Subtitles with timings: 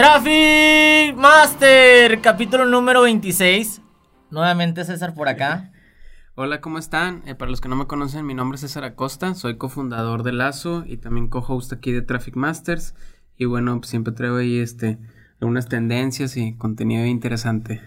[0.00, 3.82] Traffic Master, capítulo número 26.
[4.30, 5.72] Nuevamente César por acá.
[6.36, 7.22] Hola, ¿cómo están?
[7.26, 10.32] Eh, para los que no me conocen, mi nombre es César Acosta, soy cofundador de
[10.32, 12.94] Lazo y también co-host aquí de Traffic Masters.
[13.36, 14.96] Y bueno, pues siempre traigo ahí este,
[15.38, 17.82] algunas tendencias y contenido interesante.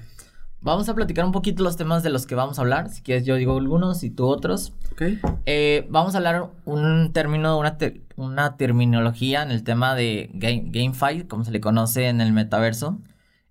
[0.63, 2.89] Vamos a platicar un poquito los temas de los que vamos a hablar.
[2.89, 4.73] Si quieres, yo digo algunos y tú otros.
[4.93, 5.01] Ok.
[5.45, 10.63] Eh, vamos a hablar un término, una, te- una terminología en el tema de game,
[10.67, 12.99] GameFi, como se le conoce en el metaverso.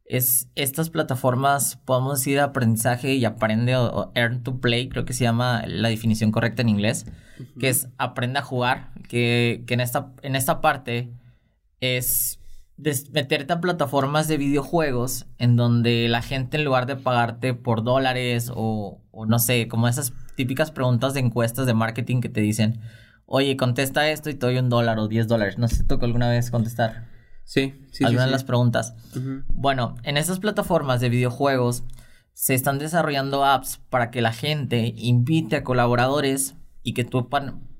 [0.06, 5.04] Es estas plataformas, podemos decir, de aprendizaje y aprende o, o earn to play, creo
[5.04, 7.06] que se llama la definición correcta en inglés,
[7.60, 11.12] que es aprende a jugar, que, que en, esta, en esta parte
[11.80, 12.40] es
[13.12, 18.50] meterte a plataformas de videojuegos en donde la gente en lugar de pagarte por dólares
[18.54, 22.80] o, o no sé, como esas típicas preguntas de encuestas de marketing que te dicen,
[23.26, 25.58] oye, contesta esto y te doy un dólar o 10 dólares.
[25.58, 27.12] No sé si tocó alguna vez contestar
[27.44, 28.04] Sí, sí, sí.
[28.04, 28.28] alguna sí.
[28.28, 28.94] de las preguntas.
[29.48, 31.84] Bueno, en estas plataformas de videojuegos
[32.32, 37.28] se están desarrollando apps para que la gente invite a colaboradores y que tú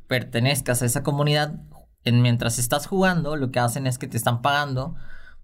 [0.08, 1.60] pertenezcas a esa comunidad.
[2.04, 4.94] En, mientras estás jugando, lo que hacen es que te están pagando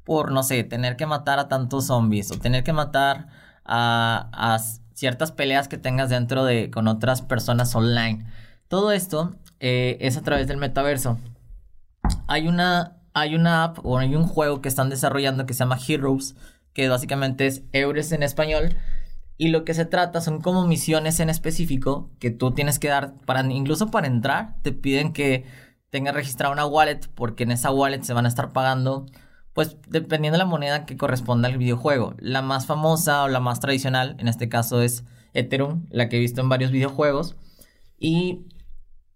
[0.05, 3.28] por, no sé, tener que matar a tantos zombies o tener que matar
[3.64, 4.59] a,
[4.95, 8.27] ciertas peleas que tengas dentro de con otras personas online.
[8.67, 11.19] Todo esto eh, es a través del metaverso.
[12.27, 15.79] Hay una, hay una app o hay un juego que están desarrollando que se llama
[15.86, 16.34] Heroes,
[16.73, 18.77] que básicamente es Eures en español.
[19.36, 23.14] Y lo que se trata son como misiones en específico que tú tienes que dar
[23.25, 25.45] para incluso para entrar te piden que
[25.91, 29.06] tengas registrada una wallet porque en esa wallet se van a estar pagando
[29.53, 32.14] pues dependiendo de la moneda que corresponda al videojuego.
[32.19, 36.20] La más famosa o la más tradicional en este caso es Ethereum, la que he
[36.20, 37.36] visto en varios videojuegos
[37.98, 38.47] y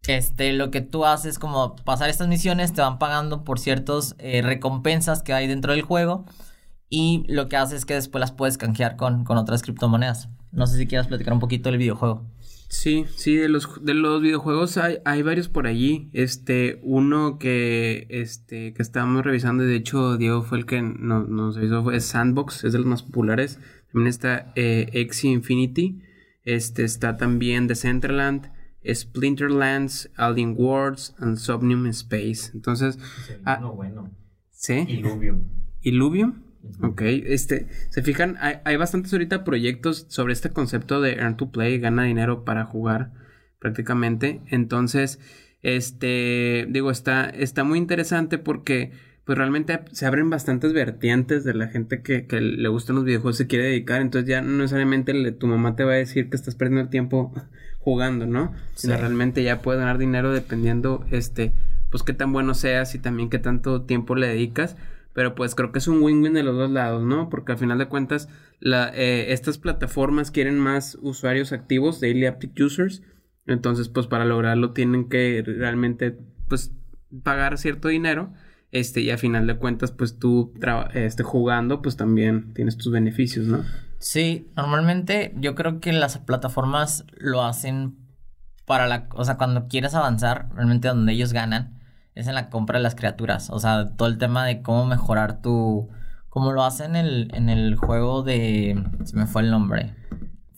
[0.06, 5.22] este, lo que tú haces como pasar estas misiones, te van pagando por ciertas recompensas
[5.22, 6.24] que hay dentro del juego.
[6.88, 10.28] Y lo que haces es que después las puedes canjear con, con otras criptomonedas.
[10.50, 12.26] No sé si quieras platicar un poquito del videojuego.
[12.74, 16.08] Sí, sí, de los, de los videojuegos hay, hay varios por allí.
[16.14, 21.24] Este, uno que, este, que estábamos revisando, y de hecho Diego fue el que no-
[21.24, 23.60] nos avisó, fue Sandbox, es de los más populares.
[23.92, 26.00] También está eh, Infinity,
[26.44, 28.50] este, está también Decentraland,
[28.90, 32.50] Splinterlands, Alien Worlds, and Somnium Space.
[32.54, 32.98] Entonces,
[33.44, 33.60] Ah.
[33.76, 34.10] bueno.
[34.50, 34.86] ¿sí?
[34.88, 35.42] Illuvium.
[35.82, 36.42] Illuvium.
[36.80, 41.50] Ok, este, se fijan, hay, hay bastantes ahorita proyectos sobre este concepto de earn to
[41.50, 43.10] play, gana dinero para jugar
[43.58, 44.40] prácticamente.
[44.48, 45.18] Entonces,
[45.62, 48.92] este, digo, está, está muy interesante porque
[49.24, 53.36] pues realmente se abren bastantes vertientes de la gente que, que le gustan los videojuegos,
[53.36, 56.34] se quiere dedicar, entonces ya no necesariamente le- tu mamá te va a decir que
[56.36, 57.32] estás perdiendo el tiempo
[57.78, 58.52] jugando, ¿no?
[58.74, 59.00] Sino Sí.
[59.00, 61.52] realmente ya puedes ganar dinero dependiendo, este,
[61.90, 64.76] pues qué tan bueno seas y también qué tanto tiempo le dedicas.
[65.14, 67.28] Pero pues creo que es un win-win de los dos lados, ¿no?
[67.28, 68.28] Porque al final de cuentas,
[68.62, 73.02] eh, estas plataformas quieren más usuarios activos, daily active users.
[73.46, 76.16] Entonces, pues para lograrlo tienen que realmente,
[76.48, 76.72] pues,
[77.22, 78.32] pagar cierto dinero.
[78.70, 80.54] Este, y a final de cuentas, pues tú
[80.94, 83.62] este, jugando, pues también tienes tus beneficios, ¿no?
[83.98, 87.98] Sí, normalmente yo creo que las plataformas lo hacen
[88.64, 91.81] para la, o sea, cuando quieres avanzar, realmente donde ellos ganan
[92.14, 95.40] es en la compra de las criaturas, o sea, todo el tema de cómo mejorar
[95.40, 95.88] tu,
[96.28, 99.94] como lo hacen en el, en el juego de, se me fue el nombre,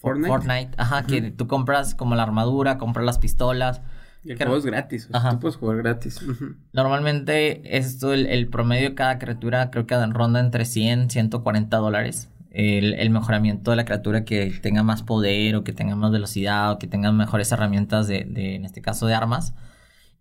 [0.05, 0.29] Fortnite.
[0.29, 3.81] Fortnite, ajá, que tú compras como la armadura, compras las pistolas.
[4.23, 5.31] Y el juego es gratis, o sea, Ajá.
[5.31, 6.21] tú puedes jugar gratis.
[6.73, 12.29] Normalmente esto, el, el promedio de cada criatura creo que ronda entre 100, 140 dólares.
[12.51, 16.71] El, el mejoramiento de la criatura que tenga más poder o que tenga más velocidad
[16.71, 19.55] o que tenga mejores herramientas de, de, en este caso, de armas.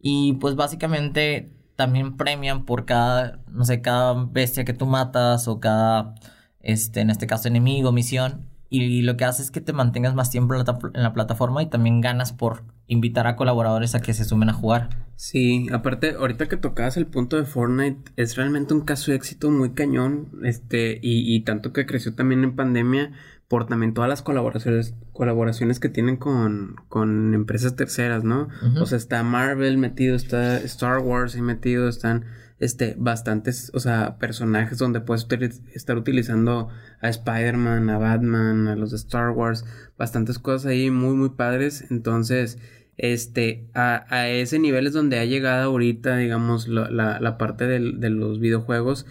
[0.05, 5.61] Y pues básicamente también premian por cada, no sé, cada bestia que tú matas o
[5.61, 6.13] cada,
[6.59, 8.49] este, en este caso, enemigo, misión.
[8.69, 11.63] Y lo que hace es que te mantengas más tiempo en la, en la plataforma
[11.63, 14.89] y también ganas por invitar a colaboradores a que se sumen a jugar.
[15.15, 19.51] Sí, aparte, ahorita que tocabas el punto de Fortnite, es realmente un caso de éxito
[19.51, 23.13] muy cañón, este, y, y tanto que creció también en pandemia
[23.53, 28.47] por también todas las colaboraciones, colaboraciones que tienen con, con empresas terceras, ¿no?
[28.81, 32.25] O sea, está Marvel metido, está Star Wars ahí metido, están,
[32.59, 35.27] este, bastantes, o sea, personajes donde puedes
[35.75, 36.69] estar utilizando
[36.99, 39.65] a Spider-Man, a Batman, a los de Star Wars,
[39.99, 42.57] bastantes cosas ahí muy, muy padres, entonces...
[42.95, 47.65] Este, a, a ese nivel es donde ha llegado ahorita, digamos, la, la, la parte
[47.65, 49.07] del- de los videojuegos.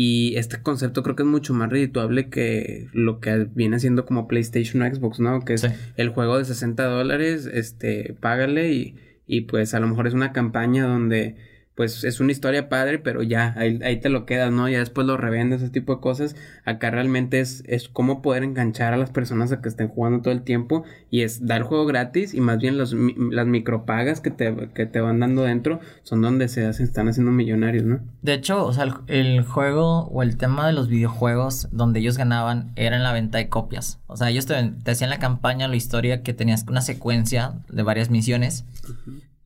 [0.00, 4.28] Y este concepto creo que es mucho más redituable que lo que viene siendo como
[4.28, 5.44] PlayStation o Xbox, ¿no?
[5.44, 5.66] Que es Sí.
[5.96, 8.94] el juego de 60 dólares, este, págale y,
[9.26, 11.34] y pues a lo mejor es una campaña donde
[11.78, 14.68] pues es una historia padre, pero ya, ahí, ahí, te lo quedas, ¿no?
[14.68, 16.34] Ya después lo revendes, ese tipo de cosas.
[16.64, 20.34] Acá realmente es, es cómo poder enganchar a las personas a que estén jugando todo
[20.34, 24.70] el tiempo y es dar juego gratis y más bien los, las micropagas que te,
[24.74, 28.00] que te van dando dentro son donde se hacen, están haciendo millonarios, ¿no?
[28.22, 32.72] De hecho, o sea, el, juego o el tema de los videojuegos donde ellos ganaban
[32.74, 34.00] era en la venta de copias.
[34.08, 37.84] O sea, ellos te, te hacían la campaña, la historia que tenías una secuencia de
[37.84, 38.64] varias misiones.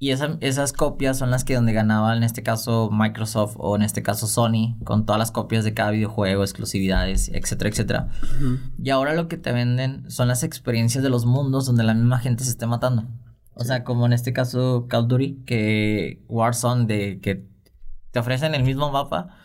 [0.03, 4.03] Y esas copias son las que donde ganaba en este caso Microsoft o en este
[4.03, 8.09] caso Sony con todas las copias de cada videojuego, exclusividades, etcétera, etcétera.
[8.83, 12.19] Y ahora lo que te venden son las experiencias de los mundos donde la misma
[12.19, 13.07] gente se esté matando.
[13.55, 17.47] O sea, como en este caso Call of Duty, que Warzone, de que
[18.11, 19.37] te ofrecen el mismo mapa,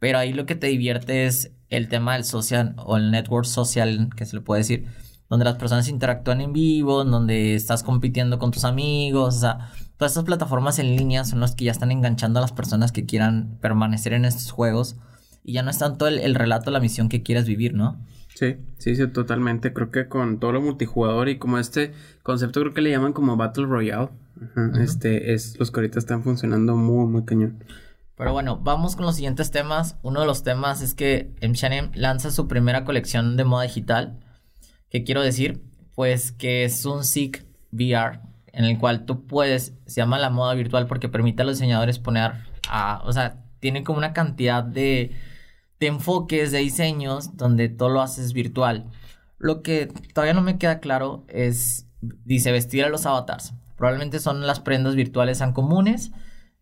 [0.00, 4.10] pero ahí lo que te divierte es el tema del social o el network social,
[4.14, 4.86] que se le puede decir,
[5.28, 10.12] donde las personas interactúan en vivo, donde estás compitiendo con tus amigos, o sea, todas
[10.12, 13.58] estas plataformas en línea son las que ya están enganchando a las personas que quieran
[13.60, 14.96] permanecer en estos juegos
[15.44, 17.98] y ya no es tanto el, relato, la misión que quieras vivir, ¿no?
[18.34, 19.72] Sí, sí, sí, totalmente.
[19.72, 21.92] Creo que con todo lo multijugador y como este
[22.22, 24.08] concepto creo que le llaman como Battle Royale.
[24.80, 27.62] Este es los que ahorita están funcionando muy, muy cañón.
[28.16, 29.96] Pero bueno, vamos con los siguientes temas.
[30.02, 34.18] Uno de los temas es que M&M lanza su primera colección de moda digital.
[34.94, 35.60] ¿Qué quiero decir?
[35.96, 38.20] Pues que es un SIG VR
[38.52, 41.98] en el cual tú puedes, se llama la moda virtual porque permite a los diseñadores
[41.98, 42.34] poner
[42.68, 45.10] a, o sea, tiene como una cantidad de,
[45.80, 48.88] de enfoques, de diseños, donde todo lo haces virtual.
[49.38, 53.52] Lo que todavía no me queda claro es, dice, vestir a los avatars.
[53.76, 56.12] Probablemente son las prendas virtuales tan comunes,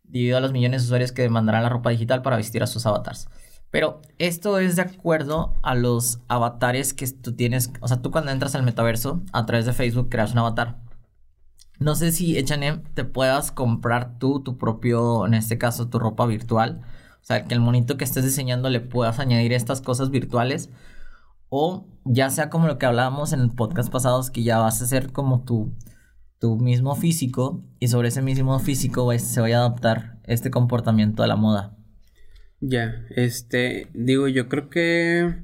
[0.05, 2.87] debido a los millones de usuarios que demandarán la ropa digital para vestir a sus
[2.87, 3.29] avatars.
[3.73, 7.73] Pero esto es de acuerdo a los avatares que tú tienes.
[7.81, 10.79] O sea, tú cuando entras al metaverso, a través de Facebook creas un avatar.
[11.79, 16.27] No sé si H&M te puedas comprar tú tu propio, en este caso, tu ropa
[16.27, 16.83] virtual.
[17.23, 20.69] O sea, que el monito que estés diseñando le puedas añadir estas cosas virtuales.
[21.49, 24.87] O ya sea como lo que hablábamos en el podcast pasados, que ya vas a
[24.87, 25.75] ser como tu,
[26.39, 27.65] tu mismo físico.
[27.81, 31.79] Y sobre ese mismo físico se vaya a adaptar este comportamiento a la moda.
[32.65, 35.35] Ya, este, digo, yo creo que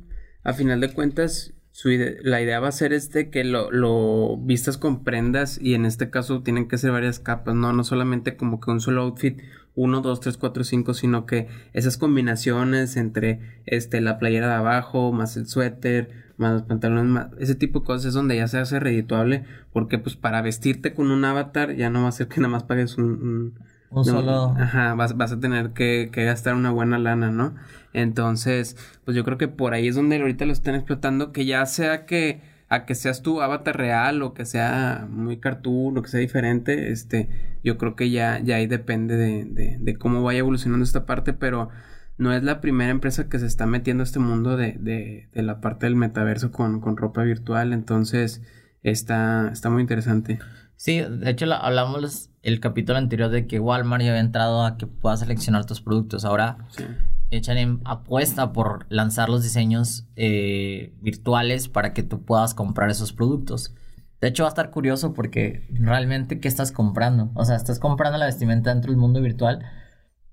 [0.44, 1.52] a final de cuentas
[1.84, 6.10] la idea va a ser este que lo, lo vistas con prendas y en este
[6.10, 7.72] caso tienen que ser varias capas, ¿no?
[7.72, 9.40] No solamente como que un solo outfit,
[9.74, 15.12] uno, dos, tres, cuatro, cinco, sino que esas combinaciones entre este, la playera de abajo,
[15.12, 18.58] más el suéter, más los pantalones, más, ese tipo de cosas es donde ya se
[18.58, 22.40] hace redituable, porque pues para vestirte con un avatar ya no va a ser que
[22.40, 23.67] nada más pagues un un
[24.04, 24.54] solo...
[24.58, 27.54] Ajá, vas, vas a tener que, que, gastar una buena lana, ¿no?
[27.92, 31.64] Entonces, pues yo creo que por ahí es donde ahorita lo están explotando, que ya
[31.66, 36.08] sea que a que seas tu avatar real o que sea muy cartoon o que
[36.08, 37.28] sea diferente, este,
[37.64, 41.32] yo creo que ya, ya ahí depende de, de, de cómo vaya evolucionando esta parte,
[41.32, 41.70] pero
[42.18, 45.42] no es la primera empresa que se está metiendo a este mundo de, de, de
[45.42, 48.42] la parte del metaverso con, con ropa virtual, entonces
[48.82, 50.38] está, está muy interesante.
[50.76, 54.86] Sí, de hecho hablamos el capítulo anterior de que Walmart ya había entrado a que
[54.86, 56.24] puedas seleccionar tus productos.
[56.24, 56.84] Ahora sí.
[57.30, 63.74] H&M apuesta por lanzar los diseños eh, virtuales para que tú puedas comprar esos productos.
[64.20, 67.30] De hecho va a estar curioso porque realmente ¿qué estás comprando?
[67.34, 69.64] O sea, estás comprando la vestimenta dentro del mundo virtual,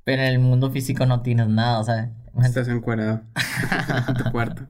[0.03, 2.11] pero en el mundo físico no tienes nada, o sea...
[2.43, 3.21] Estás encuadrado
[4.07, 4.67] en tu cuarto.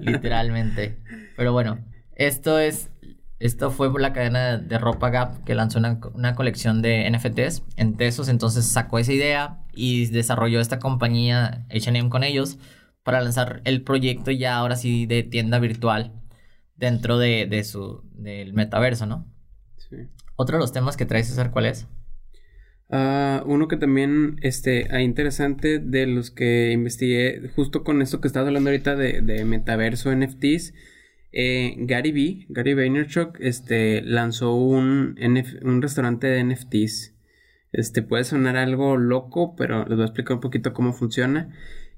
[0.00, 0.98] Literalmente.
[1.36, 1.78] Pero bueno,
[2.14, 2.90] esto es
[3.42, 8.28] esto fue la cadena de ropa Gap que lanzó una, colección de NFTs en Tesos.
[8.28, 12.58] Entonces sacó esa idea y desarrolló esta compañía HM con ellos
[13.02, 16.12] para lanzar el proyecto ya ahora sí de tienda virtual
[16.76, 19.26] dentro de, su del metaverso, ¿no?
[19.76, 19.96] Sí.
[20.36, 21.88] Otro de los temas que traes, César, ¿cuál es?
[22.90, 28.28] Ah, uno que también este, hay interesante de los que investigué, justo con esto que
[28.28, 30.74] estás hablando ahorita de, de metaverso NFTs,
[31.32, 35.18] eh, Gary B, Gary Vaynerchuk, este, lanzó un,
[35.62, 37.14] un restaurante de NFTs.
[37.72, 41.48] Este, puede sonar algo loco, pero les voy a explicar un poquito cómo funciona.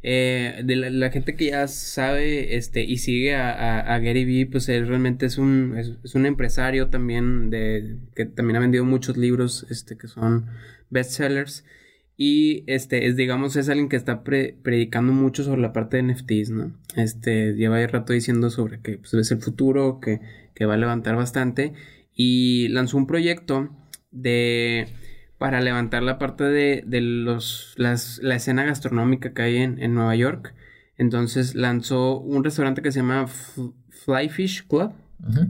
[0.07, 4.87] Eh, de la, gente que ya sabe este, y sigue a, Gary Vee, pues él
[4.87, 9.97] realmente es un, es, un empresario también de, que también ha vendido muchos libros este,
[9.97, 10.47] que son
[10.91, 11.64] bestsellers.
[12.16, 16.50] Y este es, digamos, es alguien que está predicando mucho sobre la parte de NFTs,
[16.50, 16.73] ¿no?
[16.97, 20.21] Este, lleva ahí rato diciendo sobre que pues, es el futuro, que,
[20.54, 21.73] que va a levantar bastante.
[22.14, 23.71] Y lanzó un proyecto
[24.12, 24.87] de
[25.38, 29.94] para levantar la parte de, de los, las, la escena gastronómica que hay en, en,
[29.94, 30.54] Nueva York.
[30.97, 34.92] Entonces lanzó un restaurante que se llama Flyfish Club.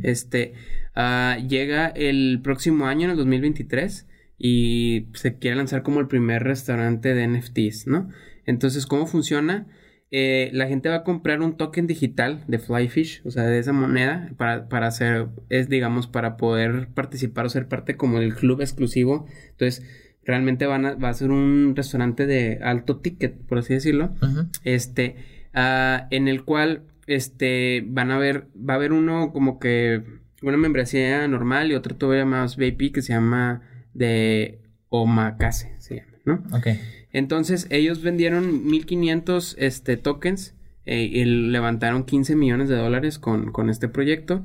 [0.02, 0.54] Este
[0.97, 4.06] uh, llega el próximo año, en el 2023
[4.46, 8.10] y se quiere lanzar como el primer restaurante de NFTs, ¿no?
[8.44, 9.66] Entonces, ¿cómo funciona?
[10.10, 13.72] Eh, la gente va a comprar un token digital de Flyfish, o sea, de esa
[13.72, 18.60] moneda, para, para hacer, es digamos, para poder participar o ser parte como del club
[18.60, 19.26] exclusivo.
[19.52, 19.82] Entonces,
[20.26, 24.14] realmente van a, va a ser un restaurante de alto ticket, por así decirlo.
[24.62, 25.16] Este,
[25.54, 30.02] ah, en el cual, este, van a ver, va a haber uno como que
[30.42, 33.62] una membresía normal y otro todavía más VIP que se llama
[33.94, 36.44] de Omakase, se llama, ¿no?
[36.56, 36.68] Ok.
[37.12, 43.70] Entonces, ellos vendieron 1500 este, tokens eh, y levantaron 15 millones de dólares con, con
[43.70, 44.44] este proyecto.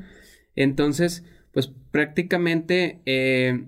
[0.55, 3.65] Entonces, pues prácticamente eh,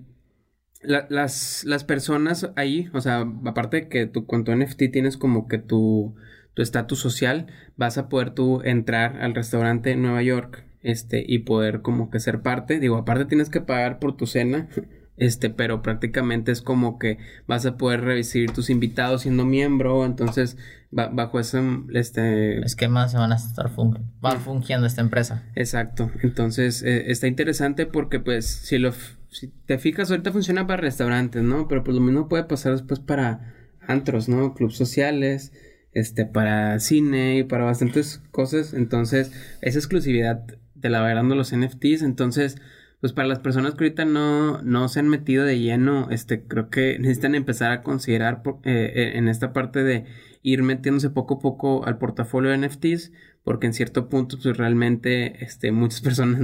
[0.82, 5.48] las, las, personas ahí, o sea, aparte de que tú con tu NFT tienes como
[5.48, 6.14] que tu
[6.56, 7.46] estatus social,
[7.76, 12.20] vas a poder tú entrar al restaurante en Nueva York este, y poder como que
[12.20, 12.80] ser parte.
[12.80, 14.68] Digo, aparte tienes que pagar por tu cena,
[15.16, 20.56] este, pero prácticamente es como que vas a poder recibir tus invitados siendo miembro, entonces
[20.90, 21.62] bajo ese
[21.94, 25.42] este esquema se van a estar fungiendo esta empresa.
[25.54, 28.92] Exacto, entonces eh, está interesante porque pues si lo
[29.30, 31.66] si te fijas ahorita funciona para restaurantes, ¿no?
[31.66, 34.54] Pero pues lo mismo puede pasar después para antros, ¿no?
[34.54, 35.52] Clubes sociales,
[35.92, 40.44] este, para cine y para bastantes cosas, entonces esa exclusividad
[40.80, 42.56] te la va dando los NFTs, entonces
[43.02, 46.70] pues para las personas que ahorita no, no se han metido de lleno, este, creo
[46.70, 50.06] que necesitan empezar a considerar eh, eh, en esta parte de
[50.42, 53.10] ir metiéndose poco a poco al portafolio de NFTs,
[53.42, 56.42] porque en cierto punto, pues realmente, este, muchas personas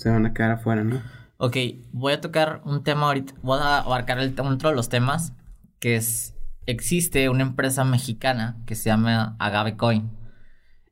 [0.00, 1.00] se van a quedar afuera, ¿no?
[1.36, 1.56] Ok,
[1.92, 5.32] voy a tocar un tema ahorita, voy a abarcar el, otro de los temas,
[5.78, 6.34] que es,
[6.66, 10.10] existe una empresa mexicana que se llama Agave Coin.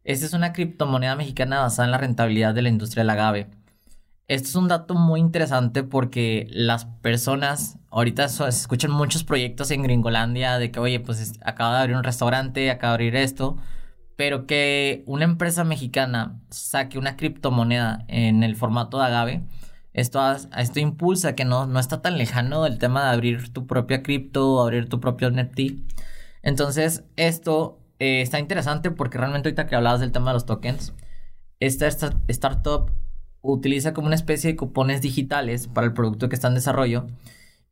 [0.04, 3.57] Esta es una criptomoneda mexicana basada en la rentabilidad de la industria del agave.
[4.28, 10.58] Esto es un dato muy interesante porque las personas, ahorita escuchan muchos proyectos en Gringolandia
[10.58, 13.56] de que, oye, pues acaba de abrir un restaurante, acaba de abrir esto,
[14.16, 19.42] pero que una empresa mexicana saque una criptomoneda en el formato de agave,
[19.94, 20.20] esto,
[20.56, 24.60] esto impulsa que no, no está tan lejano el tema de abrir tu propia cripto
[24.60, 25.60] abrir tu propio NFT.
[26.42, 30.94] Entonces, esto eh, está interesante porque realmente ahorita que hablabas del tema de los tokens,
[31.60, 32.92] esta, esta startup
[33.42, 37.06] utiliza como una especie de cupones digitales para el producto que está en desarrollo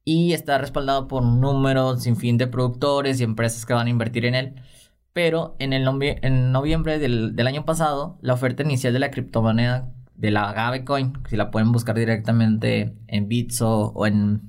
[0.05, 3.91] y está respaldado por un número sin fin de productores y empresas que van a
[3.91, 4.55] invertir en él.
[5.13, 10.51] Pero en, el noviembre del, año pasado, la oferta inicial de la criptomoneda de la
[10.51, 14.43] Agave Coin, si la pueden buscar directamente en Bitso o en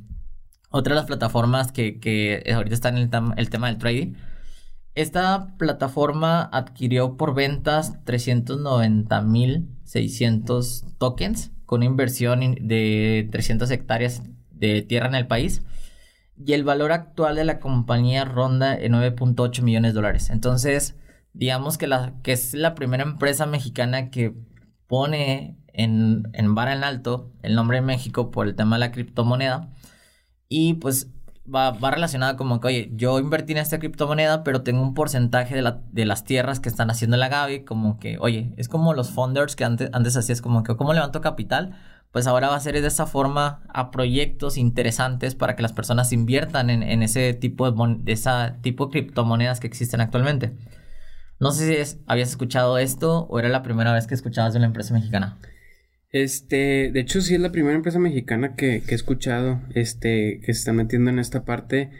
[0.70, 4.14] otras las plataformas que, que ahorita están en el, el tema del trading,
[4.98, 15.14] esta plataforma adquirió por ventas 390.600 tokens con inversión de 300 hectáreas de tierra en
[15.14, 15.62] el país.
[16.44, 20.32] Y el valor actual de la compañía ronda en 9.8 millones de dólares.
[20.32, 20.96] Entonces,
[21.32, 24.34] digamos que, la, que es la primera empresa mexicana que
[24.88, 28.92] pone en, en vara en alto el nombre de México por el tema de la
[28.92, 29.70] criptomoneda.
[30.50, 31.12] Y pues
[31.54, 35.56] va, va relacionada como que, oye, yo invertí en esta criptomoneda, pero tengo un porcentaje
[35.56, 38.94] de, la, de las tierras que están haciendo la Gavi, como que, oye, es como
[38.94, 41.78] los funders que antes, antes hacías, como que, ¿cómo levanto capital?
[42.12, 46.14] Pues ahora va a ser de esa forma a proyectos interesantes para que las personas
[46.14, 50.56] inviertan en, en ese tipo de, de esa tipo de criptomonedas que existen actualmente.
[51.40, 54.68] No sé si habías escuchado esto o era la primera vez que escuchabas de una
[54.68, 55.38] empresa mexicana.
[56.12, 60.54] Este, de hecho, sí es la primera empresa mexicana que, que he escuchado, este, que
[60.54, 61.92] se está metiendo en esta parte.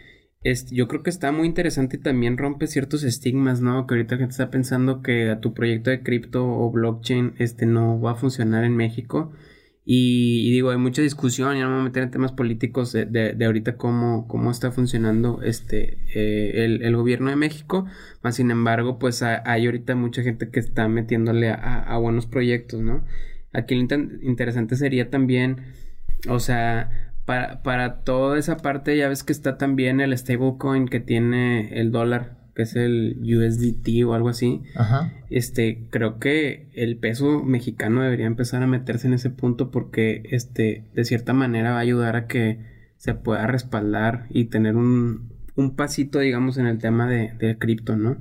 [0.44, 3.86] Este, yo creo que está muy interesante y también rompe ciertos estigmas, ¿no?
[3.86, 7.66] Que ahorita la gente está pensando que a tu proyecto de cripto o blockchain, este,
[7.66, 9.34] no va a funcionar en México.
[9.90, 13.06] Y, digo, hay mucha discusión, ya no me voy a meter en temas políticos de,
[13.06, 17.86] de, ahorita cómo, cómo está funcionando este eh, el, el, gobierno de México.
[18.22, 22.82] Más sin embargo, pues hay ahorita mucha gente que está metiéndole a, a buenos proyectos,
[22.82, 23.06] ¿no?
[23.54, 23.82] Aquí lo
[24.22, 25.58] interesante sería también,
[26.28, 31.00] o sea, para, para toda esa parte ya ves que está también el stablecoin que
[31.00, 34.64] tiene el dólar, que es el USDT o algo así.
[34.76, 35.12] Ajá.
[35.30, 40.86] Este, creo que el peso mexicano debería empezar a meterse en ese punto porque este,
[40.94, 42.60] de cierta manera va a ayudar a que
[42.98, 47.96] se pueda respaldar y tener un, un pasito, digamos, en el tema de, de cripto,
[47.96, 48.18] ¿no?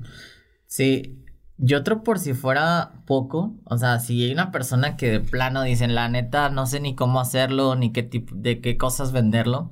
[0.66, 1.25] Sí,
[1.58, 5.62] y otro por si fuera poco, o sea, si hay una persona que de plano
[5.62, 9.70] dicen, la neta, no sé ni cómo hacerlo, ni qué tipo, de qué cosas venderlo.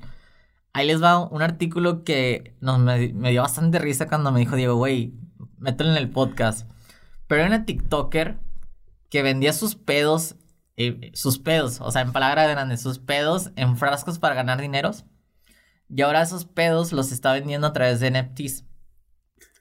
[0.72, 4.76] Ahí les va un artículo que nos, me, dio bastante risa cuando me dijo Diego,
[4.76, 5.14] güey,
[5.58, 6.70] mételo en el podcast.
[7.26, 8.38] Pero hay una TikToker
[9.10, 10.36] que vendía sus pedos,
[10.76, 15.04] eh, sus pedos, o sea, en palabras grandes, sus pedos en frascos para ganar dineros.
[15.88, 18.64] Y ahora esos pedos los está vendiendo a través de NFTs.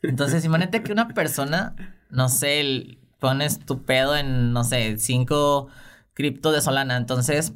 [0.02, 1.76] Entonces, imagínate que una persona,
[2.14, 5.68] no sé, pones tu pedo en, no sé, 5
[6.14, 6.96] cripto de Solana.
[6.96, 7.54] Entonces,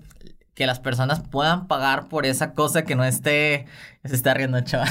[0.57, 3.67] que las personas puedan pagar por esa cosa que no esté,
[4.03, 4.89] se está riendo chaval,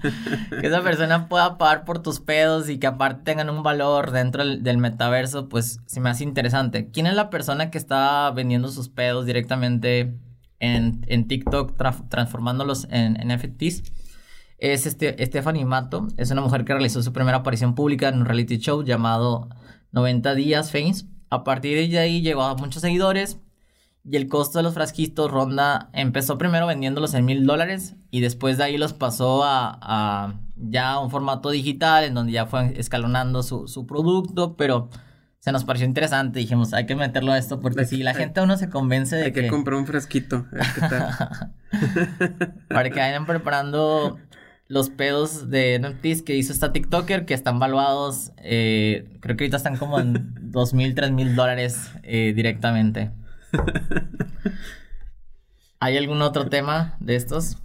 [0.60, 4.44] que esa persona pueda pagar por tus pedos y que aparte tengan un valor dentro
[4.46, 6.88] del, metaverso, pues se me hace interesante.
[6.92, 10.14] ¿Quién es la persona que está vendiendo sus pedos directamente
[10.60, 11.76] en, en TikTok,
[12.08, 13.82] transformándolos en, en NFTs?
[14.62, 18.26] Es este, Stephanie Mato, es una mujer que realizó su primera aparición pública en un
[18.26, 19.48] reality show llamado
[19.90, 21.06] 90 Días Fames.
[21.30, 23.40] A partir de ahí llegó a muchos seguidores
[24.04, 28.56] y el costo de los frasquitos ronda, empezó primero vendiéndolos en mil dólares y después
[28.56, 33.42] de ahí los pasó a, a, ya un formato digital en donde ya fue escalonando
[33.42, 34.90] su, su producto, pero
[35.40, 36.38] se nos pareció interesante.
[36.38, 39.24] Dijimos, hay que meterlo a esto porque si la gente aún no se convence de
[39.24, 39.42] hay que...
[39.42, 40.46] que comprar un frasquito.
[42.68, 44.20] Para que vayan preparando
[44.72, 49.58] los pedos de NFTs que hizo esta TikToker que están valuados, eh, creo que ahorita
[49.58, 53.10] están como en dos mil, tres mil dólares eh, directamente.
[55.78, 57.58] ¿Hay algún otro tema de estos?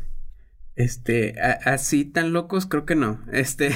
[0.75, 3.21] Este, así tan locos creo que no.
[3.31, 3.69] Este,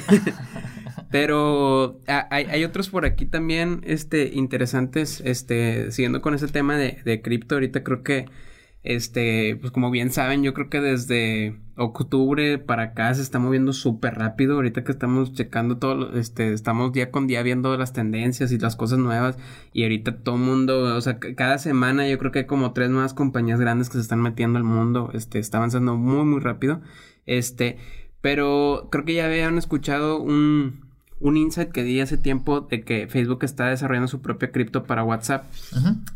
[1.09, 7.21] pero hay, otros por aquí también, este, interesantes, este, siguiendo con ese tema de, de
[7.21, 8.25] cripto, ahorita creo que
[8.83, 13.73] este, pues como bien saben, yo creo que desde octubre para acá se está moviendo
[13.73, 14.55] súper rápido.
[14.55, 18.75] Ahorita que estamos checando todo, este, estamos día con día viendo las tendencias y las
[18.75, 19.37] cosas nuevas.
[19.71, 22.89] Y ahorita todo el mundo, o sea, cada semana yo creo que hay como tres
[22.89, 25.11] nuevas compañías grandes que se están metiendo al mundo.
[25.13, 26.81] Este, está avanzando muy, muy rápido.
[27.27, 27.77] Este,
[28.21, 30.81] pero creo que ya habían escuchado un,
[31.19, 35.03] un insight que di hace tiempo de que Facebook está desarrollando su propia cripto para
[35.03, 35.45] WhatsApp.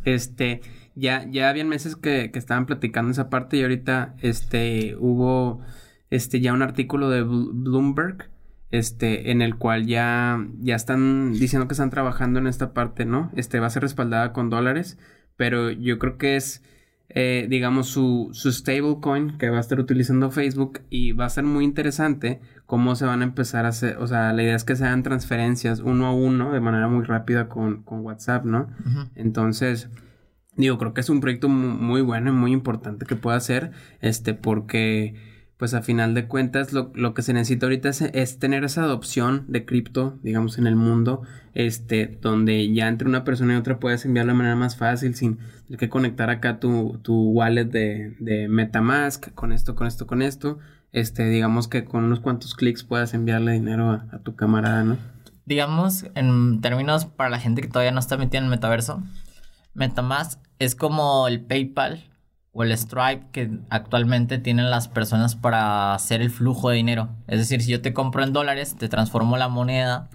[0.03, 0.61] Este
[0.95, 5.61] ya, ya habían meses que, que, estaban platicando esa parte y ahorita este hubo
[6.09, 8.29] este ya un artículo de Bloomberg
[8.71, 13.31] este en el cual ya ya están diciendo que están trabajando en esta parte, ¿no?
[13.35, 14.97] Este va a ser respaldada con dólares,
[15.37, 16.63] pero yo creo que es
[17.09, 21.43] eh, digamos su, su stablecoin que va a estar utilizando Facebook y va a ser
[21.43, 24.75] muy interesante cómo se van a empezar a hacer, o sea, la idea es que
[24.75, 28.69] se hagan transferencias uno a uno de manera muy rápida con, con WhatsApp, ¿no?
[29.13, 29.89] Entonces,
[30.57, 34.33] Digo, creo que es un proyecto muy bueno y muy importante que pueda hacer, este,
[34.33, 35.15] porque,
[35.57, 39.43] pues a final de cuentas, lo, lo que se necesita ahorita es, tener esa adopción
[39.49, 44.05] de cripto, digamos, en el mundo, este, donde ya entre una persona y otra puedes
[44.05, 45.39] enviar de manera más fácil, sin
[45.77, 50.59] que conectar acá tu, tu wallet de, de Metamask, con esto, con esto, con esto,
[50.93, 54.97] este, digamos que con unos cuantos clics puedas enviarle dinero a tu camarada, ¿no?
[55.45, 59.03] Digamos, en términos para la gente que todavía no está metida en el metaverso,
[59.75, 62.03] Metamask es como el PayPal
[62.51, 67.09] o el Stripe que actualmente tienen las personas para hacer el flujo de dinero.
[67.27, 70.09] Es decir, si yo te compro en dólares, te transformo la moneda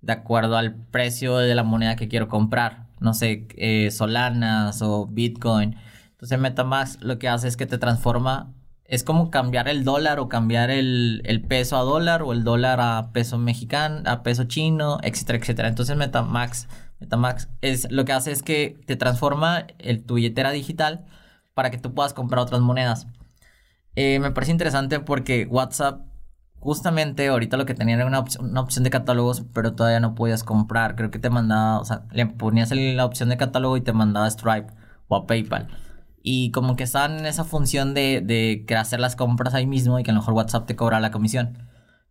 [0.00, 2.86] de acuerdo al precio de la moneda que quiero comprar.
[3.00, 5.76] No sé, eh, Solanas o Bitcoin.
[6.12, 10.28] Entonces Metamask lo que hace es que te transforma, es como cambiar el dólar o
[10.28, 14.98] cambiar el, el peso a dólar o el dólar a peso mexicano, a peso chino,
[15.02, 15.68] etcétera, etcétera.
[15.68, 16.70] Entonces Metamask
[17.02, 21.04] Metamax es lo que hace es que te transforma el, tu billetera digital
[21.52, 23.08] para que tú puedas comprar otras monedas.
[23.96, 26.06] Eh, me parece interesante porque WhatsApp,
[26.60, 30.94] justamente ahorita lo que tenía era una, opción de catálogos, pero todavía no podías comprar.
[30.94, 34.26] Creo que te mandaba, o sea, le ponías la opción de catálogo y te mandaba
[34.26, 34.72] a Stripe
[35.08, 35.68] o a PayPal.
[36.22, 40.04] Y como que estaban en esa función de, de hacer las compras ahí mismo y
[40.04, 41.58] que a lo mejor WhatsApp te cobra la comisión.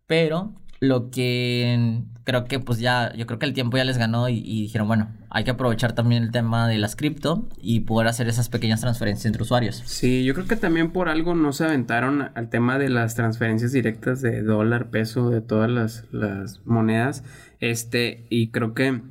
[0.06, 4.28] Pero lo que creo que pues ya, yo creo que el tiempo ya les ganó
[4.28, 8.26] y, dijeron, bueno, hay que aprovechar también el tema de las cripto y poder hacer
[8.26, 9.80] esas pequeñas transferencias entre usuarios.
[9.86, 13.70] Sí, yo creo que también por algo no se aventaron al tema de las transferencias
[13.70, 17.22] directas de dólar, peso, de todas las, las monedas.
[17.60, 19.02] Este, y creo que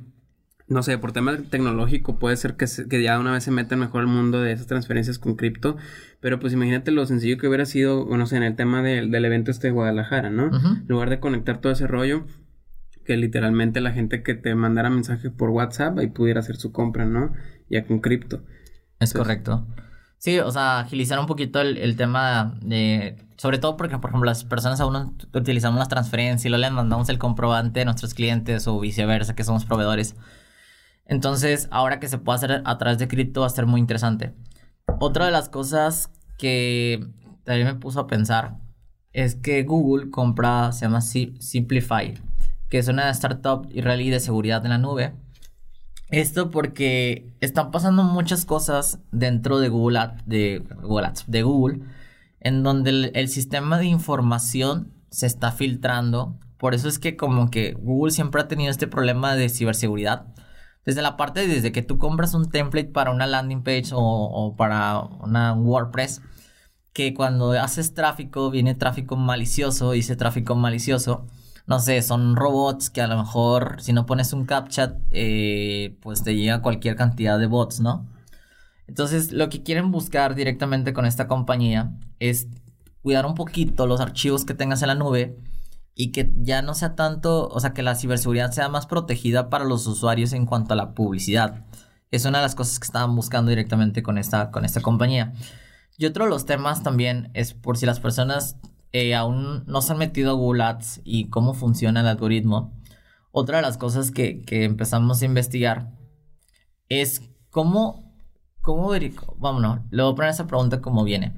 [0.68, 4.02] no sé, por tema tecnológico puede ser que, que ya una vez se metan mejor
[4.02, 5.76] al mundo de esas transferencias con cripto,
[6.22, 9.50] pero pues imagínate lo sencillo que hubiera sido, bueno, sé, en el tema del evento
[9.50, 10.56] este de Guadalajara, ¿no?
[10.56, 12.26] En lugar de conectar todo ese rollo,
[13.04, 17.06] que literalmente la gente que te mandara mensaje por WhatsApp ahí pudiera hacer su compra,
[17.06, 17.32] ¿no?
[17.68, 18.44] Ya con cripto.
[19.00, 19.66] Es correcto.
[20.18, 23.16] Sí, o sea, agilizar un poquito el, tema de...
[23.36, 27.08] Sobre todo porque, por ejemplo, las personas aún utilizamos las transferencias y luego le mandamos
[27.08, 30.14] el comprobante a nuestros clientes o viceversa, que somos proveedores.
[31.04, 34.34] Entonces, ahora que se puede hacer a través de cripto va a ser muy interesante.
[35.00, 37.06] Otra de las cosas que
[37.44, 38.58] también me puso a pensar
[39.12, 42.14] es que Google compra, se llama Simplify,
[42.68, 45.12] que es una startup israelí de seguridad en la nube.
[46.08, 51.80] Esto porque están pasando muchas cosas dentro de Google, de, Google de Google,
[52.40, 56.38] en donde el, el sistema de información se está filtrando.
[56.58, 60.26] Por eso es que como que Google siempre ha tenido este problema de ciberseguridad.
[60.84, 64.56] Desde la parte, desde que tú compras un template para una landing page o, o
[64.56, 66.22] para una WordPress,
[66.92, 71.26] que cuando haces tráfico viene tráfico malicioso, dice tráfico malicioso.
[71.66, 76.22] No sé, son robots que a lo mejor si no pones un captcha, eh, pues
[76.24, 78.06] te llega cualquier cantidad de bots, ¿no?
[78.88, 82.48] Entonces, lo que quieren buscar directamente con esta compañía es
[83.02, 85.36] cuidar un poquito los archivos que tengas en la nube
[85.94, 89.64] y que ya no sea tanto, o sea, que la ciberseguridad sea más protegida para
[89.64, 91.66] los usuarios en cuanto a la publicidad.
[92.10, 95.32] Es una de las cosas que estaban buscando directamente con esta, con esta compañía.
[95.98, 98.56] Y otro de los temas también es por si las personas
[98.92, 102.72] eh, aún no se han metido a Google Ads y cómo funciona el algoritmo.
[103.30, 105.90] Otra de las cosas que, que empezamos a investigar
[106.88, 108.14] es cómo,
[108.60, 108.90] cómo
[109.38, 111.34] vámonos, le voy a poner esa pregunta como viene.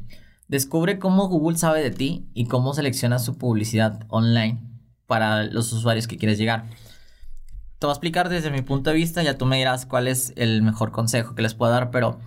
[0.55, 4.61] Descubre cómo Google sabe de ti y cómo selecciona su publicidad online
[5.09, 6.67] para los usuarios que quieres llegar.
[7.81, 10.33] Te voy a explicar desde mi punto de vista, ya tú me dirás cuál es
[10.37, 12.21] el mejor consejo que les puedo dar, pero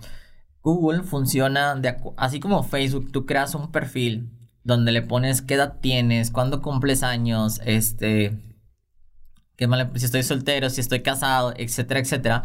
[0.60, 1.80] Google funciona
[2.18, 4.30] así como Facebook, tú creas un perfil
[4.62, 8.58] donde le pones qué edad tienes, cuándo cumples años, este,
[9.56, 12.44] qué mal, si estoy soltero, si estoy casado, etcétera, etcétera.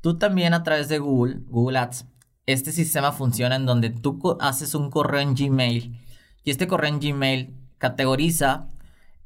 [0.00, 2.06] Tú también a través de Google, Google Ads,
[2.46, 6.00] este sistema funciona en donde tú haces un correo en Gmail
[6.44, 8.68] y este correo en Gmail categoriza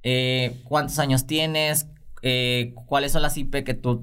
[0.02, 1.88] eh, cuántos años tienes,
[2.22, 4.02] eh, cuáles son las IP que tú,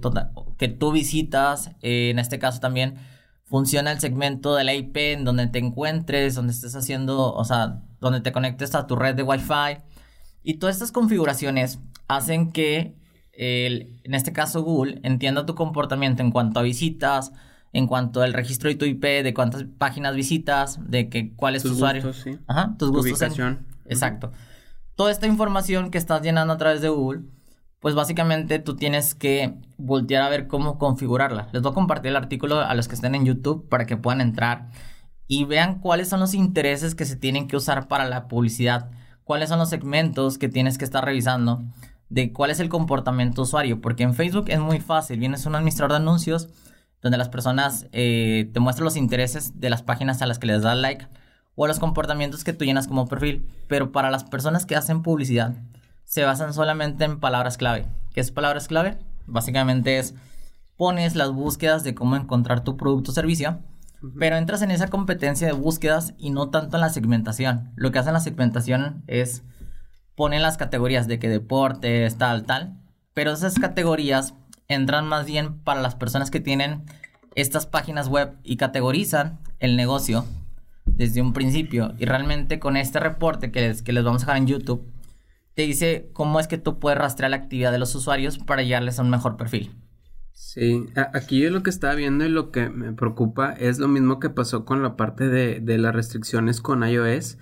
[0.58, 2.96] que tú visitas, eh, en este caso también
[3.46, 7.82] funciona el segmento de la IP en donde te encuentres, donde estés haciendo, o sea,
[8.00, 9.78] donde te conectes a tu red de Wi-Fi.
[10.44, 12.96] Y todas estas configuraciones hacen que,
[13.32, 17.32] en este caso Google, entienda tu comportamiento en cuanto a visitas,
[17.74, 21.64] en cuanto al registro de tu IP, de cuántas páginas visitas, de que cuál es
[21.64, 22.04] tu usuario.
[22.04, 22.40] Gustos, sí.
[22.48, 23.20] Ajá, tus gustos.
[23.20, 23.66] Ubicación.
[23.86, 24.32] Exacto.
[24.96, 27.24] Toda esta información que estás llenando a través de Google,
[27.80, 31.50] pues básicamente tú tienes que voltear a ver cómo configurarla.
[31.52, 34.22] Les voy a compartir el artículo a los que estén en YouTube para que puedan
[34.22, 34.70] entrar
[35.28, 38.92] y vean cuáles son los intereses que se tienen que usar para la publicidad,
[39.24, 41.64] cuáles son los segmentos que tienes que estar revisando,
[42.10, 45.94] de cuál es el comportamiento usuario, porque en Facebook es muy fácil, vienes un administrador
[45.94, 46.50] de anuncios
[47.04, 50.64] donde las personas eh, te muestran los intereses de las páginas a las que les
[50.64, 51.08] das like
[51.54, 55.54] o los comportamientos que tú llenas como perfil, pero para las personas que hacen publicidad
[56.06, 57.86] se basan solamente en palabras clave.
[58.14, 58.98] ¿Qué es palabras clave?
[59.28, 60.16] Básicamente es
[60.78, 63.60] pones las búsquedas de cómo encontrar tu producto o servicio
[64.20, 67.72] pero entras en esa competencia de búsquedas y no tanto en la segmentación.
[67.76, 69.44] Lo que hacen la segmentación es
[70.16, 72.78] ponen las categorías de que deportes, tal, tal.
[73.14, 74.34] Pero esas categorías
[74.68, 76.84] entran más bien para las personas que tienen
[77.36, 80.26] estas páginas web y categorizan el negocio
[80.86, 81.94] desde un principio.
[81.98, 84.86] Y realmente con este reporte que les, que les vamos a dejar en YouTube,
[85.54, 89.00] te dice cómo es que tú puedes rastrear la actividad de los usuarios para llegarles
[89.00, 89.72] a un mejor perfil.
[90.36, 94.20] Sí, aquí yo lo que estaba viendo y lo que me preocupa es lo mismo
[94.20, 97.38] que pasó con la parte de, de las restricciones con iOS,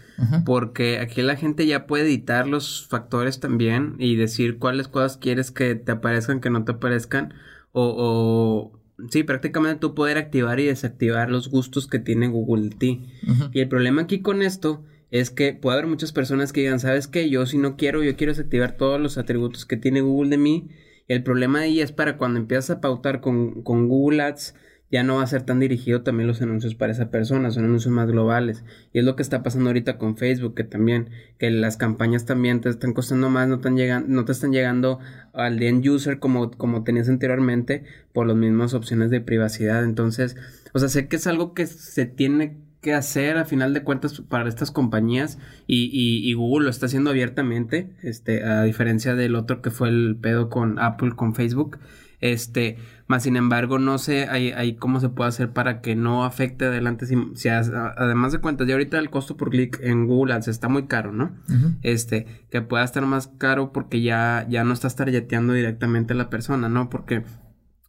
[0.45, 5.51] porque aquí la gente ya puede editar los factores también y decir cuáles cosas quieres
[5.51, 7.34] que te aparezcan, que no te aparezcan,
[7.71, 12.75] o, o sí, prácticamente tú poder activar y desactivar los gustos que tiene Google de
[12.75, 13.06] ti.
[13.51, 17.08] Y el problema aquí con esto es que puede haber muchas personas que digan, ¿sabes
[17.08, 17.30] qué?
[17.30, 20.69] Yo si no quiero, yo quiero desactivar todos los atributos que tiene Google de mí
[21.12, 24.56] el problema de ella es para cuando empiezas a pautar con, Google Ads,
[24.89, 27.93] ya no va a ser tan dirigido también los anuncios para esa persona, son anuncios
[27.93, 28.63] más globales.
[28.93, 32.62] Y es lo que está pasando ahorita con Facebook, que también, que las campañas también
[32.62, 33.76] te están costando más, no, están
[34.08, 35.00] no te están llegando
[35.34, 39.84] al end user como, como tenías anteriormente, por las mismas opciones de privacidad.
[39.84, 40.36] Entonces,
[40.74, 44.22] o sea, sé que es algo que se tiene qué hacer a final de cuentas
[44.22, 49.62] para estas compañías y, y, Google lo está haciendo abiertamente, este, a diferencia del otro
[49.62, 51.78] que fue el pedo con Apple, con Facebook,
[52.22, 56.65] este, más sin embargo no sé ahí, cómo se puede hacer para que no afecte
[56.65, 60.48] adelante si, si además de cuentas ya ahorita el costo por clic en Google Ads
[60.48, 61.36] está muy caro, ¿no?
[61.82, 66.30] Este, que pueda estar más caro porque ya, ya no estás targeteando directamente a la
[66.30, 66.89] persona, ¿no?
[66.89, 67.24] Porque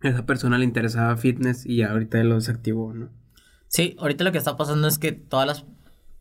[0.03, 3.22] a esa persona le interesaba fitness y ya ahorita lo desactivó, ¿no?
[3.73, 5.65] Sí, ahorita lo que está pasando es que todas las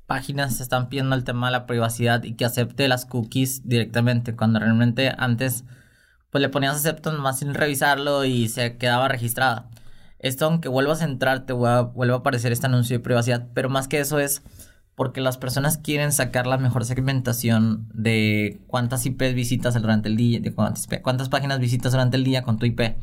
[0.08, 4.60] páginas están pidiendo el tema de la privacidad y que acepte las cookies directamente, cuando
[4.60, 5.66] realmente antes
[6.30, 9.70] pues le ponías acepto más sin revisarlo y se quedaba registrada.
[10.20, 13.90] Esto aunque vuelvas a entrar te vuelve a aparecer este anuncio de privacidad, pero más
[13.90, 14.44] que eso es
[14.96, 20.40] porque las personas quieren sacar la mejor segmentación de cuántas IPs visitas durante el día,
[20.40, 22.96] de cuántas, cuántas páginas visitas durante el día con tu IP.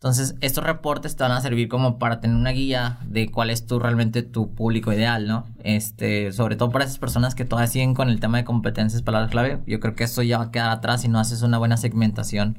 [0.00, 3.66] Entonces, estos reportes te van a servir como para tener una guía de cuál es
[3.66, 5.46] tu realmente tu público ideal, ¿no?
[5.62, 9.30] Este, sobre todo para esas personas que todavía siguen con el tema de competencias palabras
[9.30, 9.60] clave.
[9.66, 12.56] Yo creo que esto ya va a quedar atrás si no haces una buena segmentación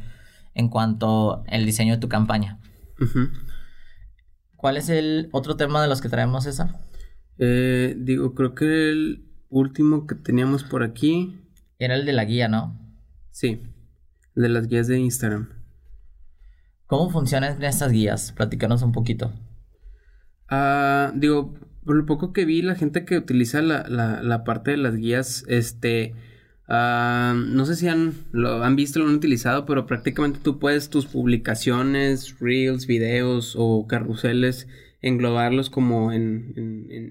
[0.53, 2.59] en cuanto al diseño de tu campaña.
[4.55, 6.75] ¿Cuál es el otro tema de los que traemos, César?
[7.39, 11.41] Eh, digo, creo que el último que teníamos por aquí.
[11.79, 12.79] Era el de la guía, ¿no?
[13.31, 13.63] Sí,
[14.35, 15.60] el de las guías de Instagram.
[16.91, 18.33] ¿Cómo funcionan estas guías?
[18.33, 19.31] Platícanos un poquito.
[20.49, 21.53] Ah, digo,
[21.85, 25.45] por lo poco que vi, la gente que utiliza la, la, parte de las guías,
[25.47, 26.15] este,
[26.67, 30.89] ah, no sé si han, lo han visto, lo han utilizado, pero prácticamente tú puedes
[30.89, 34.67] tus publicaciones, reels, videos o carruseles,
[35.01, 36.51] englobarlos como en,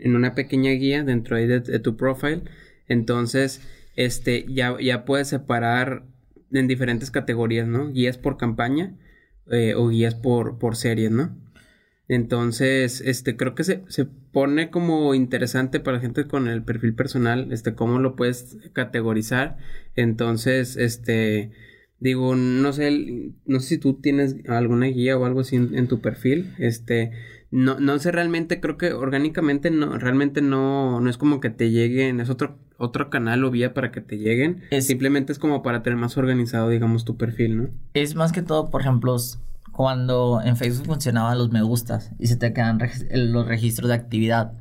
[0.02, 2.42] en, una pequeña guía dentro de, de, tu profile.
[2.86, 3.62] Entonces,
[3.96, 6.04] este, ya, ya puedes separar
[6.52, 7.90] en diferentes categorías, ¿no?
[7.90, 8.94] Guías por campaña
[9.50, 11.36] eh, o guías por, por series, ¿no?
[12.08, 16.94] Entonces, este, creo que se, se, pone como interesante para la gente con el perfil
[16.94, 19.58] personal, este, cómo lo puedes categorizar.
[19.94, 21.52] Entonces, este,
[22.00, 26.00] digo, no sé, no sé si tú tienes alguna guía o algo así en, tu
[26.00, 27.12] perfil, este,
[27.50, 31.70] no, no sé realmente, creo que orgánicamente no, realmente no, no es como que te
[31.70, 34.62] lleguen, es otro, otro canal o vía para que te lleguen.
[34.80, 37.68] Simplemente es como para tener más organizado, digamos, tu perfil, ¿no?
[37.94, 39.16] Es más que todo, por ejemplo,
[39.72, 42.78] cuando en Facebook funcionaban los me gustas y se te quedan
[43.12, 44.52] los registros de actividad.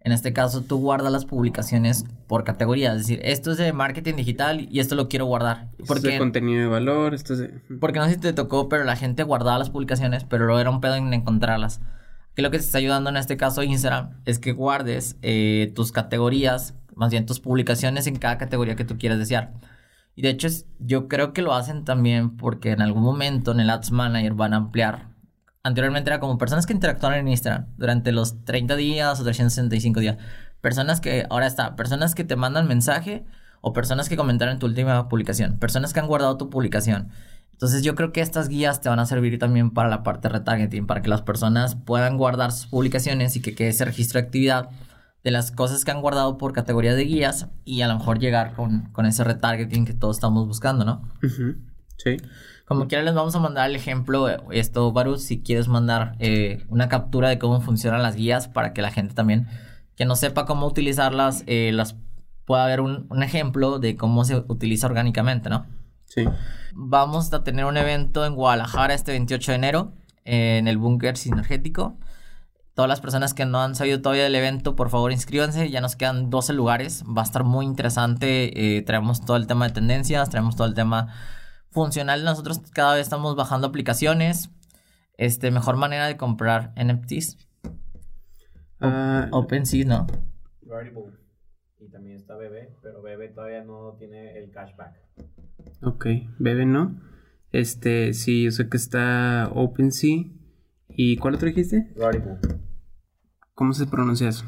[0.00, 2.92] En este caso, tú guardas las publicaciones por categoría.
[2.92, 5.68] Es decir, esto es de marketing digital y esto lo quiero guardar.
[5.86, 7.48] Porque, es de contenido de valor, esto es de...
[7.78, 10.70] Porque no sé si te tocó, pero la gente guardaba las publicaciones, pero luego era
[10.70, 11.82] un pedo en encontrarlas.
[12.38, 15.90] Que lo que te está ayudando en este caso Instagram es que guardes eh, tus
[15.90, 19.54] categorías, más bien tus publicaciones en cada categoría que tú quieras desear.
[20.14, 20.46] Y de hecho,
[20.78, 24.54] yo creo que lo hacen también porque en algún momento en el Ads Manager van
[24.54, 25.08] a ampliar.
[25.64, 30.18] Anteriormente era como personas que interactuaron en Instagram durante los 30 días o 365 días.
[30.60, 33.24] Personas que, ahora está, personas que te mandan mensaje
[33.62, 35.58] o personas que comentaron en tu última publicación.
[35.58, 37.08] Personas que han guardado tu publicación.
[37.58, 40.34] Entonces yo creo que estas guías te van a servir también para la parte de
[40.34, 44.26] retargeting, para que las personas puedan guardar sus publicaciones y que quede ese registro de
[44.26, 44.70] actividad
[45.24, 48.54] de las cosas que han guardado por categoría de guías y a lo mejor llegar
[48.54, 51.02] con, ese retargeting que todos estamos buscando, ¿no?
[51.96, 52.18] Sí.
[52.64, 56.88] Como quiera les vamos a mandar el ejemplo, esto, Baru, si quieres mandar eh, una
[56.88, 59.48] captura de cómo funcionan las guías para que la gente también
[59.96, 61.96] que no sepa cómo utilizarlas, eh, las
[62.44, 65.66] pueda ver un, ejemplo de cómo se utiliza orgánicamente, ¿no?
[66.08, 66.24] Sí.
[66.74, 69.92] Vamos a tener un evento en Guadalajara este 28 de enero
[70.24, 71.98] en el búnker sinergético.
[72.74, 75.68] Todas las personas que no han sabido todavía del evento, por favor inscríbanse.
[75.70, 77.02] Ya nos quedan 12 lugares.
[77.04, 78.76] Va a estar muy interesante.
[78.76, 81.12] Eh, traemos todo el tema de tendencias, traemos todo el tema
[81.70, 82.24] funcional.
[82.24, 84.50] Nosotros cada vez estamos bajando aplicaciones.
[85.16, 87.36] Este, mejor manera de comprar NFTs.
[88.80, 90.06] Uh, OpenSea, ¿no?
[91.80, 94.94] Y también está Bebe, pero Bebe todavía no tiene el cashback.
[95.82, 96.06] Ok,
[96.38, 97.00] Bebe no.
[97.52, 100.24] Este, sí, yo sé que está OpenSea.
[100.88, 101.88] ¿Y cuál otro dijiste?
[101.96, 102.36] Rarible.
[103.54, 104.44] ¿Cómo se pronuncia eso?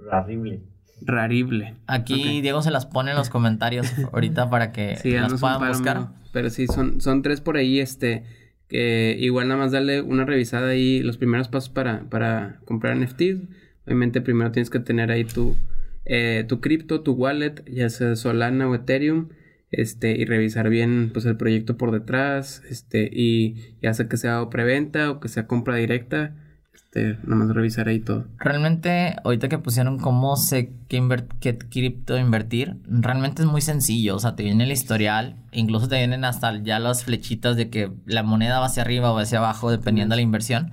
[0.00, 0.62] Rarible.
[1.02, 1.76] Rarible.
[1.86, 6.08] Aquí Diego se las pone en los comentarios ahorita para que las puedan buscar.
[6.32, 8.24] pero sí, son, son tres por ahí, este,
[8.68, 13.42] que igual nada más darle una revisada ahí, los primeros pasos para, para comprar NFTs.
[13.86, 15.56] Obviamente primero tienes que tener ahí tu,
[16.04, 19.28] eh, tu cripto, tu wallet, ya sea Solana o Ethereum
[19.80, 24.48] este, y revisar bien pues el proyecto por detrás, este, y ya sea que sea
[24.50, 26.34] preventa o que sea compra directa,
[26.74, 28.26] este, nomás revisar ahí todo.
[28.38, 31.02] Realmente, ahorita que pusieron cómo sé qué,
[31.40, 35.96] qué cripto invertir, realmente es muy sencillo, o sea, te viene el historial, incluso te
[35.96, 39.70] vienen hasta ya las flechitas de que la moneda va hacia arriba o hacia abajo,
[39.70, 40.72] dependiendo de la inversión.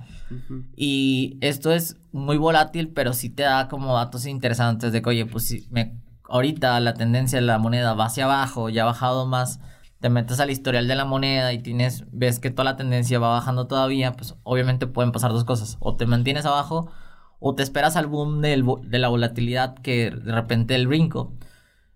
[0.76, 5.26] Y esto es muy volátil, pero sí te da como datos interesantes de que, oye,
[5.26, 6.01] pues si me
[6.32, 9.60] ahorita la tendencia de la moneda va hacia abajo, ya ha bajado más,
[10.00, 13.28] te metes al historial de la moneda y tienes, ves que toda la tendencia va
[13.28, 15.76] bajando todavía, pues obviamente pueden pasar dos cosas.
[15.78, 16.90] O te mantienes abajo
[17.38, 21.34] o te esperas al boom de la volatilidad que de repente el brinco.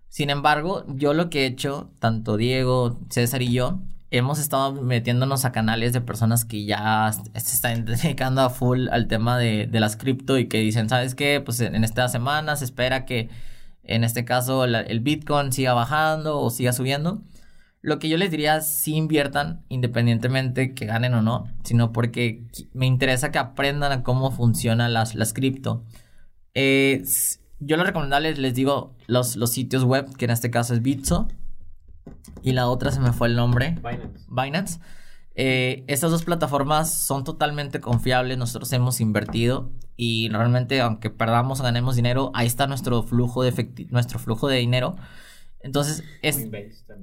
[0.07, 3.79] Sin embargo, yo lo que he hecho, tanto Diego, César y yo,
[4.11, 9.07] hemos estado metiéndonos a canales de personas que ya se están dedicando a full al
[9.07, 11.41] tema de, de las cripto y que dicen, ¿sabes qué?
[11.41, 13.29] Pues en esta semana se espera que
[13.87, 17.23] en este caso el Bitcoin siga bajando o siga subiendo.
[17.81, 22.85] Lo que yo les diría, sí inviertan independientemente que ganen o no, sino porque me
[22.85, 25.85] interesa que aprendan a cómo funcionan las, las cripto.
[26.53, 31.27] yo lo recomendable les digo los, los sitios web, que en este caso es Bitso.
[32.41, 33.77] Y la otra se me fue el nombre.
[33.81, 34.25] Binance.
[34.29, 34.79] Binance.
[35.39, 41.63] Eh, estas dos plataformas son totalmente confiables, nosotros hemos invertido y realmente aunque perdamos o
[41.63, 44.95] ganemos dinero, ahí está nuestro flujo de nuestro flujo de dinero.
[45.59, 46.43] Entonces, es.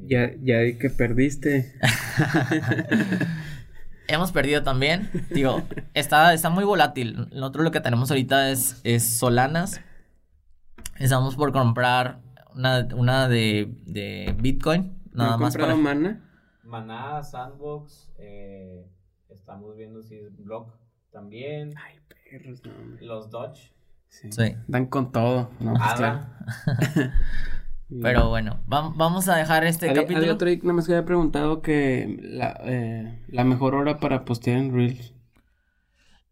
[0.06, 1.78] Ya, ya que perdiste.
[4.08, 5.10] hemos perdido también.
[5.30, 5.62] Digo,
[5.94, 7.28] está, está muy volátil.
[7.32, 9.80] Nosotros lo que tenemos ahorita es, es Solanas.
[10.98, 12.20] Estamos por comprar
[12.52, 14.98] una, una de, de Bitcoin.
[15.12, 15.94] ¿No Nada han más comprado para...
[15.94, 16.33] mana?
[16.74, 18.84] Maná, Sandbox, eh,
[19.28, 20.74] estamos viendo si es Block
[21.12, 21.72] también.
[21.76, 22.72] Ay, perros, no.
[23.00, 23.72] Los Dodge.
[24.08, 24.32] Sí.
[24.32, 24.56] Sí.
[24.66, 25.50] Dan con todo.
[25.60, 26.26] No, pues, claro.
[28.02, 30.18] Pero bueno, vam- vamos a dejar este capítulo.
[30.18, 34.24] había otro que nada más que había preguntado que la, eh, la mejor hora para
[34.24, 35.12] postear en Reels.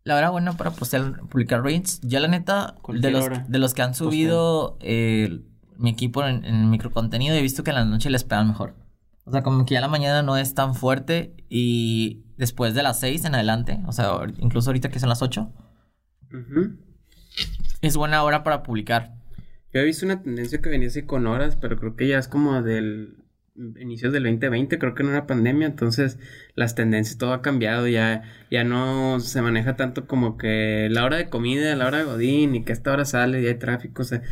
[0.02, 2.00] La hora buena para postear, publicar reels.
[2.00, 3.44] Ya la neta, de Cualquier los, hora.
[3.48, 5.40] de los que han subido eh,
[5.76, 8.74] mi equipo en, en microcontenido, he visto que en la noche les pegan mejor.
[9.24, 12.98] O sea, como que ya la mañana no es tan fuerte y después de las
[13.00, 14.08] 6 en adelante, o sea,
[14.38, 15.52] incluso ahorita que son las 8,
[16.32, 16.76] Ujú.
[17.82, 19.14] es buena hora para publicar.
[19.72, 22.28] Yo he visto una tendencia que venía así con horas, pero creo que ya es
[22.28, 23.16] como del
[23.76, 26.18] inicios del 2020, creo que no era pandemia, entonces
[26.54, 31.18] las tendencias, todo ha cambiado, ya, ya no se maneja tanto como que la hora
[31.18, 34.02] de comida, la hora de Godín, y que a esta hora sale y hay tráfico,
[34.02, 34.22] o sea,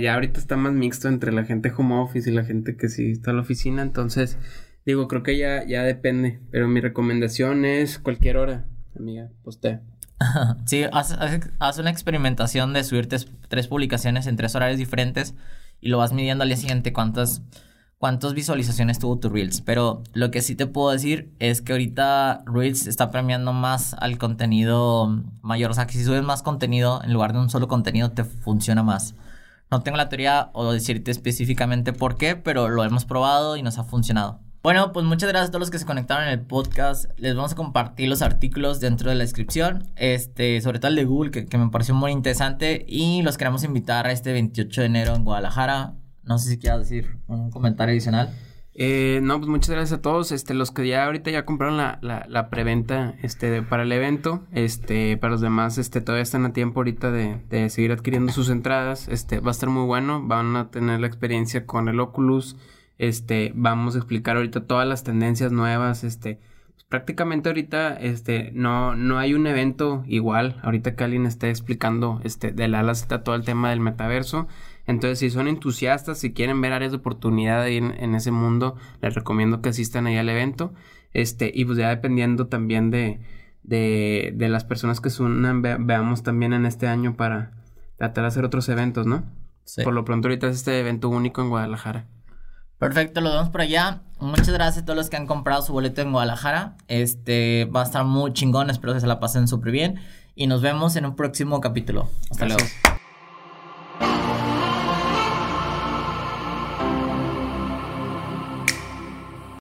[0.00, 3.12] ya ahorita está más mixto entre la gente home office y la gente que sí
[3.12, 4.36] está en la oficina, entonces,
[4.84, 8.64] digo, creo que ya, ya depende, pero mi recomendación es cualquier hora,
[8.98, 9.82] amiga, postea.
[10.66, 15.34] Sí, haz, haz- haz una experimentación de subir tres, tres publicaciones en tres horarios diferentes
[15.80, 17.42] y lo vas midiendo al día siguiente cuántas,
[17.98, 19.60] cuántas visualizaciones tuvo tu Reels.
[19.60, 24.16] Pero lo que sí te puedo decir es que ahorita Reels está premiando más al
[24.16, 25.70] contenido mayor.
[25.70, 28.82] O sea, que si subes más contenido en lugar de un solo contenido, te funciona
[28.82, 29.14] más.
[29.70, 33.78] No tengo la teoría o decirte específicamente por qué, pero lo hemos probado y nos
[33.78, 34.40] ha funcionado.
[34.62, 37.06] Bueno, pues muchas gracias a todos los que se conectaron en el podcast.
[37.18, 39.88] Les vamos a compartir los artículos dentro de la descripción.
[39.94, 42.84] Este, sobre todo el de Google, que, que me pareció muy interesante.
[42.88, 45.94] Y los queremos invitar a este 28 de enero en Guadalajara.
[46.24, 48.30] No sé si quieras decir un comentario adicional.
[48.78, 51.98] Eh, no, pues muchas gracias a todos, este, los que ya ahorita ya compraron la,
[52.02, 56.80] la, preventa, este, para el evento, este, para los demás, este, todavía están a tiempo
[56.80, 60.70] ahorita de, de seguir adquiriendo sus entradas, este, va a estar muy bueno, van a
[60.70, 62.58] tener la experiencia con el Oculus,
[62.98, 66.38] este, vamos a explicar ahorita todas las tendencias nuevas, este,
[66.74, 72.20] pues, prácticamente ahorita, este, no, no hay un evento igual, ahorita que alguien esté explicando,
[72.24, 74.48] este, de la a la Z todo el tema del metaverso,
[74.86, 78.76] entonces, si son entusiastas, si quieren ver áreas de oportunidad ahí en, en ese mundo,
[79.02, 80.72] les recomiendo que asistan ahí al evento.
[81.12, 83.20] Este, y pues ya dependiendo también de,
[83.62, 87.52] de, de las personas que se unan, ve- veamos también en este año para
[87.96, 89.24] tratar de hacer otros eventos, ¿no?
[89.64, 89.82] Sí.
[89.82, 92.06] Por lo pronto ahorita es este evento único en Guadalajara.
[92.78, 94.02] Perfecto, los vemos por allá.
[94.20, 96.76] Muchas gracias a todos los que han comprado su boleto en Guadalajara.
[96.88, 99.98] Este va a estar muy chingón, espero que se la pasen súper bien.
[100.34, 102.10] Y nos vemos en un próximo capítulo.
[102.30, 102.74] Hasta Gracias.
[102.84, 102.95] luego.